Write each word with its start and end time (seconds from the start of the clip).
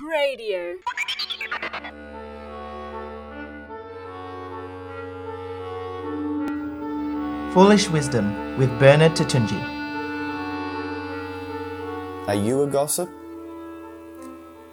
Radio. 0.00 0.76
Foolish 7.52 7.88
Wisdom 7.88 8.56
with 8.58 8.70
Bernard 8.78 9.16
Toutounji. 9.16 9.60
Are 12.28 12.34
you 12.34 12.62
a 12.62 12.68
gossip? 12.68 13.10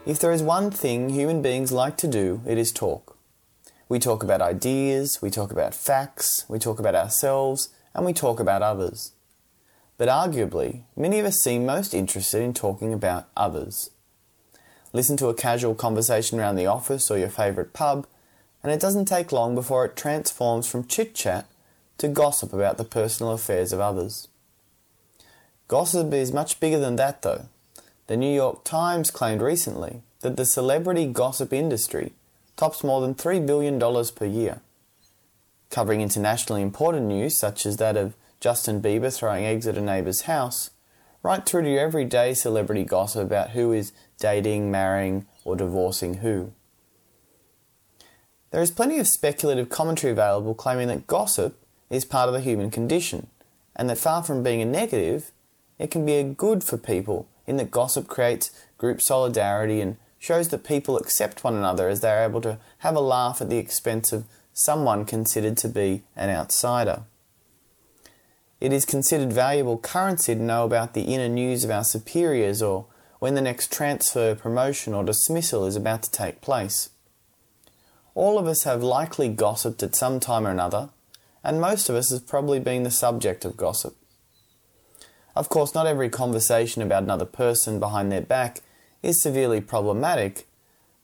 If 0.06 0.20
there 0.20 0.32
is 0.32 0.44
one 0.44 0.70
thing 0.70 1.10
human 1.10 1.42
beings 1.42 1.72
like 1.72 1.98
to 1.98 2.08
do, 2.08 2.42
it 2.46 2.60
is 2.60 2.72
talk. 2.72 3.18
We 3.90 3.98
talk 3.98 4.22
about 4.22 4.42
ideas, 4.42 5.24
we 5.24 5.32
talk 5.32 5.52
about 5.52 5.74
facts, 5.74 6.46
we 6.48 6.60
talk 6.60 6.78
about 6.78 6.94
ourselves, 6.94 7.70
and 7.96 8.06
we 8.06 8.14
talk 8.14 8.40
about 8.40 8.62
others. 8.62 9.14
But 9.98 10.08
arguably, 10.08 10.84
many 10.96 11.20
of 11.20 11.26
us 11.26 11.38
seem 11.42 11.66
most 11.66 11.96
interested 11.96 12.44
in 12.44 12.54
talking 12.54 12.94
about 12.94 13.28
others. 13.36 13.90
Listen 14.96 15.18
to 15.18 15.28
a 15.28 15.34
casual 15.34 15.76
conversation 15.76 16.40
around 16.40 16.56
the 16.56 16.68
office 16.68 17.12
or 17.12 17.18
your 17.18 17.28
favourite 17.28 17.74
pub, 17.74 18.08
and 18.64 18.72
it 18.72 18.80
doesn't 18.80 19.10
take 19.10 19.34
long 19.34 19.54
before 19.54 19.84
it 19.84 19.98
transforms 19.98 20.68
from 20.68 20.88
chit 20.88 21.14
chat 21.14 21.48
to 21.98 22.08
gossip 22.08 22.54
about 22.54 22.78
the 22.78 22.86
personal 22.86 23.34
affairs 23.34 23.74
of 23.74 23.82
others. 23.82 24.30
Gossip 25.68 26.14
is 26.14 26.32
much 26.32 26.62
bigger 26.62 26.80
than 26.80 26.96
that, 26.96 27.24
though. 27.24 27.48
The 28.08 28.16
New 28.16 28.34
York 28.34 28.64
Times 28.64 29.12
claimed 29.12 29.42
recently 29.42 30.02
that 30.22 30.38
the 30.38 30.46
celebrity 30.46 31.08
gossip 31.08 31.52
industry 31.52 32.14
tops 32.56 32.82
more 32.82 33.02
than 33.02 33.16
$3 33.16 33.46
billion 33.46 33.78
per 34.16 34.26
year, 34.26 34.62
covering 35.72 36.00
internationally 36.00 36.62
important 36.62 37.08
news 37.08 37.38
such 37.38 37.66
as 37.66 37.76
that 37.76 37.98
of 37.98 38.16
Justin 38.40 38.82
Bieber 38.82 39.14
throwing 39.14 39.44
eggs 39.44 39.68
at 39.68 39.78
a 39.78 39.82
neighbour's 39.82 40.22
house, 40.22 40.70
right 41.26 41.44
through 41.44 41.64
to 41.64 41.72
your 41.72 41.80
everyday 41.80 42.36
celebrity 42.36 42.84
gossip 42.84 43.24
about 43.24 43.50
who 43.50 43.74
is 43.74 43.94
dating, 44.20 44.70
marrying, 44.70 45.26
or 45.44 45.56
divorcing 45.56 46.18
who. 46.18 46.54
There 48.52 48.62
is 48.62 48.70
plenty 48.70 49.00
of 49.00 49.08
speculative 49.08 49.68
commentary 49.68 50.14
available 50.14 50.54
claiming 50.54 50.88
that 50.90 51.08
gossip 51.08 51.60
is 51.90 52.06
part 52.06 52.28
of 52.28 52.36
the 52.36 52.42
human 52.42 52.70
condition, 52.70 53.26
and 53.76 53.90
that 53.90 53.98
far 53.98 54.22
from 54.22 54.44
being 54.44 54.62
a 54.62 54.66
negative, 54.66 55.32
it 55.80 55.90
can 55.90 56.06
be 56.06 56.14
a 56.14 56.24
good 56.24 56.64
for 56.64 56.78
people 56.78 57.28
in 57.48 57.58
that 57.58 57.72
gossip 57.72 58.08
creates 58.08 58.52
group 58.78 59.02
solidarity 59.02 59.82
and 59.82 59.98
shows 60.20 60.50
that 60.50 60.64
people 60.64 60.96
accept 60.96 61.44
one 61.44 61.56
another 61.56 61.90
as 61.90 62.02
they 62.02 62.12
are 62.12 62.24
able 62.24 62.42
to 62.42 62.60
have 62.80 62.96
a 62.96 63.00
laugh 63.00 63.42
at 63.42 63.50
the 63.50 63.58
expense 63.58 64.14
of 64.14 64.26
someone 64.54 65.06
considered 65.06 65.58
to 65.58 65.70
be 65.70 66.04
an 66.16 66.30
outsider. 66.30 67.02
It 68.66 68.74
is 68.74 68.84
considered 68.84 69.32
valuable 69.32 69.78
currency 69.78 70.34
to 70.34 70.42
know 70.42 70.66
about 70.66 70.96
the 70.96 71.04
inner 71.04 71.30
news 71.30 71.64
of 71.64 71.70
our 71.70 71.84
superiors 71.84 72.64
or 72.64 72.88
when 73.20 73.36
the 73.36 73.42
next 73.42 73.72
transfer, 73.72 74.34
promotion, 74.34 74.96
or 74.96 75.04
dismissal 75.04 75.68
is 75.68 75.76
about 75.76 76.02
to 76.02 76.10
take 76.10 76.42
place. 76.42 76.90
All 78.16 78.40
of 78.40 78.48
us 78.48 78.64
have 78.64 78.82
likely 78.82 79.30
gossiped 79.30 79.84
at 79.84 79.94
some 79.94 80.20
time 80.20 80.48
or 80.48 80.50
another, 80.50 80.90
and 81.44 81.62
most 81.62 81.90
of 81.90 81.96
us 81.96 82.10
have 82.10 82.26
probably 82.26 82.60
been 82.60 82.82
the 82.82 82.90
subject 82.90 83.46
of 83.46 83.56
gossip. 83.56 83.96
Of 85.36 85.48
course, 85.48 85.76
not 85.76 85.86
every 85.86 86.10
conversation 86.10 86.82
about 86.82 87.04
another 87.04 87.26
person 87.26 87.80
behind 87.80 88.12
their 88.12 88.22
back 88.22 88.62
is 89.04 89.22
severely 89.22 89.62
problematic, 89.62 90.48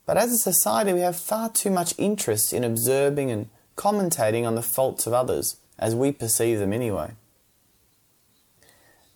but 0.07 0.17
as 0.17 0.31
a 0.31 0.37
society 0.39 0.93
we 0.93 1.01
have 1.01 1.15
far 1.15 1.47
too 1.47 1.69
much 1.69 1.93
interest 1.99 2.53
in 2.53 2.63
observing 2.63 3.29
and 3.29 3.49
commentating 3.75 4.47
on 4.47 4.55
the 4.55 4.63
faults 4.63 5.05
of 5.05 5.13
others, 5.13 5.57
as 5.77 5.93
we 5.93 6.11
perceive 6.11 6.57
them 6.57 6.73
anyway. 6.73 7.11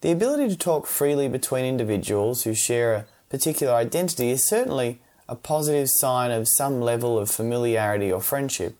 The 0.05 0.11
ability 0.11 0.49
to 0.49 0.55
talk 0.55 0.85
freely 0.85 1.27
between 1.27 1.65
individuals 1.65 2.43
who 2.43 2.53
share 2.53 2.93
a 2.93 3.05
particular 3.31 3.73
identity 3.73 4.29
is 4.29 4.45
certainly 4.45 5.01
a 5.27 5.33
positive 5.33 5.89
sign 5.89 6.29
of 6.29 6.47
some 6.47 6.79
level 6.79 7.17
of 7.17 7.31
familiarity 7.31 8.11
or 8.11 8.21
friendship. 8.21 8.75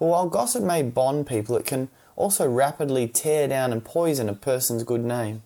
But 0.00 0.06
while 0.06 0.28
gossip 0.28 0.64
may 0.64 0.82
bond 0.82 1.28
people, 1.28 1.56
it 1.56 1.66
can 1.66 1.88
also 2.16 2.50
rapidly 2.50 3.06
tear 3.06 3.46
down 3.46 3.72
and 3.72 3.84
poison 3.84 4.28
a 4.28 4.34
person's 4.34 4.82
good 4.82 5.04
name. 5.04 5.44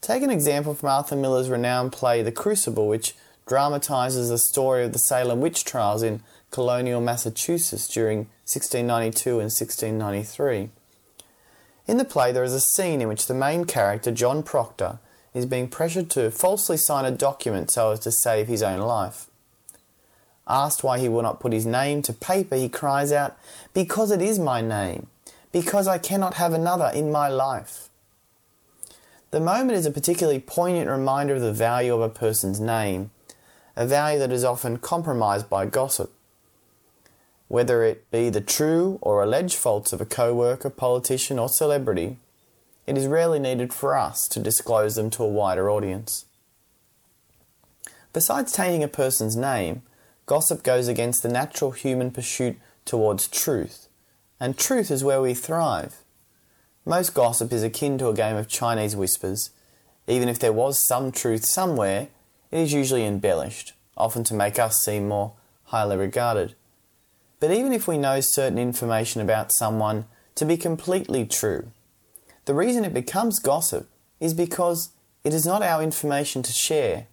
Take 0.00 0.22
an 0.22 0.30
example 0.30 0.74
from 0.74 0.88
Arthur 0.88 1.16
Miller's 1.16 1.50
renowned 1.50 1.92
play 1.92 2.22
The 2.22 2.32
Crucible, 2.32 2.88
which 2.88 3.14
dramatizes 3.46 4.30
the 4.30 4.38
story 4.38 4.82
of 4.82 4.94
the 4.94 4.98
Salem 4.98 5.42
witch 5.42 5.62
trials 5.66 6.02
in 6.02 6.22
colonial 6.50 7.02
Massachusetts 7.02 7.86
during 7.86 8.30
1692 8.46 9.28
and 9.32 9.52
1693. 9.52 10.70
In 11.86 11.98
the 11.98 12.04
play, 12.04 12.32
there 12.32 12.44
is 12.44 12.52
a 12.52 12.60
scene 12.60 13.00
in 13.00 13.08
which 13.08 13.26
the 13.26 13.34
main 13.34 13.64
character, 13.64 14.10
John 14.10 14.42
Proctor, 14.42 14.98
is 15.34 15.46
being 15.46 15.68
pressured 15.68 16.10
to 16.10 16.30
falsely 16.30 16.76
sign 16.76 17.04
a 17.04 17.10
document 17.10 17.70
so 17.70 17.92
as 17.92 18.00
to 18.00 18.10
save 18.10 18.48
his 18.48 18.62
own 18.62 18.80
life. 18.80 19.28
Asked 20.48 20.82
why 20.82 20.98
he 20.98 21.08
will 21.08 21.22
not 21.22 21.40
put 21.40 21.52
his 21.52 21.66
name 21.66 22.02
to 22.02 22.12
paper, 22.12 22.56
he 22.56 22.68
cries 22.68 23.12
out, 23.12 23.36
Because 23.74 24.10
it 24.10 24.22
is 24.22 24.38
my 24.38 24.60
name, 24.60 25.08
because 25.52 25.86
I 25.86 25.98
cannot 25.98 26.34
have 26.34 26.52
another 26.52 26.90
in 26.94 27.12
my 27.12 27.28
life. 27.28 27.88
The 29.30 29.40
moment 29.40 29.72
is 29.72 29.86
a 29.86 29.90
particularly 29.90 30.40
poignant 30.40 30.88
reminder 30.88 31.34
of 31.34 31.40
the 31.40 31.52
value 31.52 31.94
of 31.94 32.00
a 32.00 32.08
person's 32.08 32.60
name, 32.60 33.10
a 33.76 33.86
value 33.86 34.18
that 34.18 34.32
is 34.32 34.44
often 34.44 34.78
compromised 34.78 35.50
by 35.50 35.66
gossip. 35.66 36.12
Whether 37.48 37.84
it 37.84 38.10
be 38.10 38.28
the 38.28 38.40
true 38.40 38.98
or 39.00 39.22
alleged 39.22 39.56
faults 39.56 39.92
of 39.92 40.00
a 40.00 40.06
co 40.06 40.34
worker, 40.34 40.70
politician, 40.70 41.38
or 41.38 41.48
celebrity, 41.48 42.16
it 42.86 42.96
is 42.96 43.06
rarely 43.06 43.38
needed 43.38 43.72
for 43.72 43.96
us 43.96 44.26
to 44.28 44.40
disclose 44.40 44.94
them 44.94 45.10
to 45.10 45.22
a 45.22 45.28
wider 45.28 45.70
audience. 45.70 46.24
Besides 48.12 48.52
tainting 48.52 48.82
a 48.82 48.88
person's 48.88 49.36
name, 49.36 49.82
gossip 50.24 50.62
goes 50.62 50.88
against 50.88 51.22
the 51.22 51.28
natural 51.28 51.72
human 51.72 52.10
pursuit 52.10 52.56
towards 52.84 53.28
truth, 53.28 53.88
and 54.40 54.56
truth 54.56 54.90
is 54.90 55.04
where 55.04 55.20
we 55.20 55.34
thrive. 55.34 55.96
Most 56.84 57.14
gossip 57.14 57.52
is 57.52 57.62
akin 57.62 57.98
to 57.98 58.08
a 58.08 58.14
game 58.14 58.36
of 58.36 58.48
Chinese 58.48 58.96
whispers. 58.96 59.50
Even 60.06 60.28
if 60.28 60.38
there 60.38 60.52
was 60.52 60.86
some 60.86 61.10
truth 61.10 61.44
somewhere, 61.44 62.08
it 62.52 62.58
is 62.58 62.72
usually 62.72 63.04
embellished, 63.04 63.72
often 63.96 64.22
to 64.24 64.34
make 64.34 64.58
us 64.58 64.84
seem 64.84 65.08
more 65.08 65.32
highly 65.64 65.96
regarded. 65.96 66.54
But 67.38 67.50
even 67.50 67.72
if 67.72 67.86
we 67.86 67.98
know 67.98 68.20
certain 68.20 68.58
information 68.58 69.20
about 69.20 69.52
someone 69.52 70.06
to 70.36 70.44
be 70.44 70.56
completely 70.56 71.26
true, 71.26 71.70
the 72.46 72.54
reason 72.54 72.84
it 72.84 72.94
becomes 72.94 73.38
gossip 73.38 73.88
is 74.20 74.32
because 74.32 74.90
it 75.24 75.34
is 75.34 75.44
not 75.44 75.62
our 75.62 75.82
information 75.82 76.42
to 76.42 76.52
share. 76.52 77.06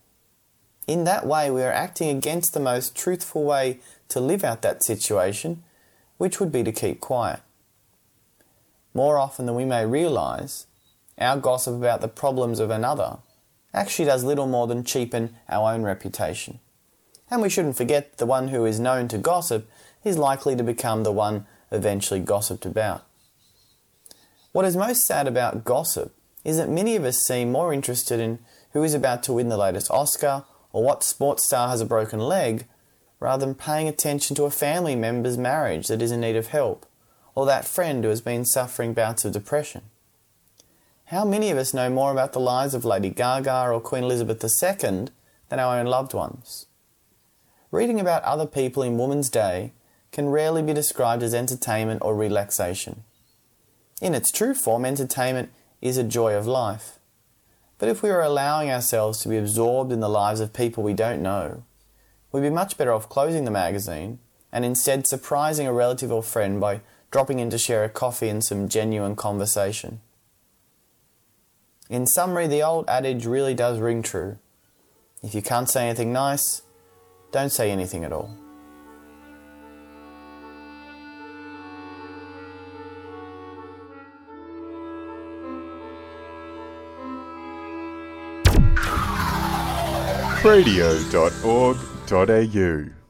In 0.88 1.04
that 1.06 1.26
way, 1.26 1.50
we 1.50 1.64
are 1.64 1.72
acting 1.72 2.10
against 2.16 2.54
the 2.54 2.60
most 2.60 2.96
truthful 2.96 3.44
way 3.44 3.80
to 4.10 4.20
live 4.20 4.44
out 4.44 4.62
that 4.62 4.84
situation, 4.84 5.64
which 6.18 6.40
would 6.40 6.52
be 6.52 6.64
to 6.64 6.72
keep 6.72 7.00
quiet. 7.00 7.40
More 8.94 9.18
often 9.18 9.46
than 9.46 9.56
we 9.56 9.66
may 9.66 9.86
realize, 9.86 10.68
our 11.18 11.38
gossip 11.38 11.76
about 11.76 12.02
the 12.02 12.08
problems 12.08 12.60
of 12.60 12.70
another 12.70 13.18
actually 13.74 14.06
does 14.06 14.24
little 14.24 14.48
more 14.48 14.68
than 14.68 14.84
cheapen 14.84 15.36
our 15.50 15.74
own 15.74 15.82
reputation. 15.82 16.60
And 17.30 17.42
we 17.42 17.50
shouldn't 17.50 17.78
forget 17.78 18.18
the 18.18 18.26
one 18.26 18.50
who 18.50 18.66
is 18.66 18.80
known 18.80 19.08
to 19.10 19.18
gossip 19.18 19.70
is 20.04 20.18
likely 20.18 20.56
to 20.56 20.64
become 20.64 21.04
the 21.04 21.12
one 21.12 21.46
eventually 21.72 22.20
gossiped 22.20 22.66
about. 22.66 23.04
What 24.52 24.66
is 24.66 24.76
most 24.76 25.06
sad 25.06 25.28
about 25.28 25.64
gossip 25.64 26.14
is 26.44 26.58
that 26.58 26.70
many 26.70 26.96
of 26.96 27.06
us 27.06 27.18
seem 27.18 27.52
more 27.52 27.74
interested 27.74 28.20
in 28.20 28.40
who 28.74 28.84
is 28.84 28.94
about 28.94 29.24
to 29.24 29.34
win 29.34 29.50
the 29.50 29.58
latest 29.58 29.90
Oscar 29.90 30.44
or 30.72 30.84
what 30.84 31.04
sports 31.04 31.46
star 31.46 31.70
has 31.70 31.82
a 31.82 31.86
broken 31.86 32.20
leg 32.20 32.66
rather 33.20 33.46
than 33.46 33.56
paying 33.56 33.88
attention 33.88 34.36
to 34.36 34.44
a 34.44 34.52
family 34.52 34.96
member's 34.96 35.38
marriage 35.38 35.88
that 35.88 36.02
is 36.02 36.12
in 36.12 36.22
need 36.22 36.36
of 36.36 36.48
help 36.48 36.86
or 37.36 37.46
that 37.46 37.66
friend 37.66 38.04
who 38.04 38.10
has 38.10 38.22
been 38.22 38.46
suffering 38.46 38.94
bouts 38.94 39.26
of 39.26 39.32
depression. 39.32 39.82
How 41.06 41.26
many 41.26 41.50
of 41.50 41.58
us 41.58 41.74
know 41.74 41.90
more 41.90 42.12
about 42.12 42.34
the 42.34 42.40
lives 42.40 42.74
of 42.74 42.86
Lady 42.86 43.10
Gaga 43.10 43.70
or 43.70 43.80
Queen 43.80 44.04
Elizabeth 44.04 44.44
II 44.44 45.08
than 45.50 45.60
our 45.60 45.80
own 45.80 45.86
loved 45.86 46.14
ones? 46.14 46.68
Reading 47.74 48.00
about 48.00 48.22
other 48.22 48.46
people 48.46 48.84
in 48.84 49.00
Woman's 49.00 49.32
Day 49.32 49.72
can 50.12 50.30
rarely 50.30 50.62
be 50.62 50.76
described 50.76 51.24
as 51.24 51.34
entertainment 51.34 52.04
or 52.04 52.16
relaxation. 52.16 53.04
In 54.00 54.14
its 54.14 54.32
true 54.32 54.54
form, 54.54 54.86
entertainment 54.86 55.52
is 55.82 55.98
a 55.98 56.04
joy 56.04 56.36
of 56.36 56.46
life. 56.46 57.00
But 57.80 57.90
if 57.90 58.04
we 58.04 58.12
are 58.12 58.22
allowing 58.22 58.70
ourselves 58.70 59.22
to 59.22 59.30
be 59.30 59.38
absorbed 59.38 59.92
in 59.92 60.02
the 60.02 60.08
lives 60.08 60.40
of 60.40 60.54
people 60.54 60.84
we 60.84 60.94
don't 60.94 61.24
know, 61.24 61.64
we'd 62.32 62.42
be 62.42 62.52
much 62.52 62.78
better 62.78 62.94
off 62.94 63.10
closing 63.10 63.44
the 63.44 63.50
magazine 63.50 64.20
and 64.52 64.64
instead 64.64 65.08
surprising 65.08 65.66
a 65.66 65.74
relative 65.74 66.12
or 66.12 66.22
friend 66.22 66.62
by 66.62 66.82
dropping 67.10 67.40
in 67.40 67.50
to 67.50 67.58
share 67.58 67.84
a 67.84 67.90
coffee 67.90 68.30
and 68.30 68.44
some 68.44 68.70
genuine 68.70 69.16
conversation. 69.16 70.00
In 71.90 72.06
summary, 72.06 72.46
the 72.46 72.62
old 72.62 72.88
adage 72.88 73.26
really 73.26 73.56
does 73.56 73.80
ring 73.80 74.04
true. 74.04 74.38
If 75.24 75.34
you 75.34 75.42
can't 75.42 75.68
say 75.68 75.88
anything 75.88 76.14
nice, 76.14 76.62
don't 77.34 77.50
say 77.50 77.72
anything 77.72 78.06
at 78.06 78.14
all. 78.14 78.30
faithradio.org.au 90.44 93.03